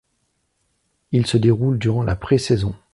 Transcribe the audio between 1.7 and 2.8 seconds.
durant la pré-saison.